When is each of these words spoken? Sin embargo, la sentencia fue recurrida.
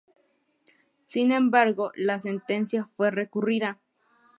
Sin 1.03 1.31
embargo, 1.31 1.91
la 1.95 2.17
sentencia 2.17 2.85
fue 2.97 3.11
recurrida. 3.11 3.77